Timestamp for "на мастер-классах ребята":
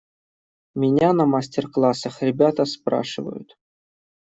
1.13-2.65